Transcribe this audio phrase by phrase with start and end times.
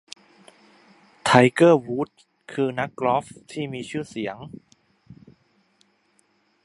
[1.23, 4.37] ไทเกอร์ วูดส์ คือนักกอล์ฟที่มีชื่อเสียง